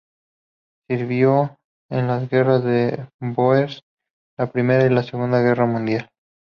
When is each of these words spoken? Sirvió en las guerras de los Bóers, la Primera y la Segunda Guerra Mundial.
Sirvió 0.89 1.57
en 1.91 2.07
las 2.07 2.27
guerras 2.27 2.63
de 2.63 3.07
los 3.19 3.35
Bóers, 3.35 3.81
la 4.35 4.51
Primera 4.51 4.83
y 4.87 4.89
la 4.89 5.03
Segunda 5.03 5.41
Guerra 5.43 5.67
Mundial. 5.67 6.09